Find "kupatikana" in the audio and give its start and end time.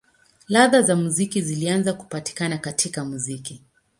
1.93-2.57